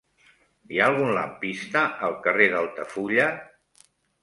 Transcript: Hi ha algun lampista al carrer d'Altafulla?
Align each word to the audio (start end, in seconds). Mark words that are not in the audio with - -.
Hi 0.71 0.79
ha 0.79 0.87
algun 0.91 1.11
lampista 1.17 1.85
al 2.09 2.17
carrer 2.25 2.49
d'Altafulla? 2.55 3.31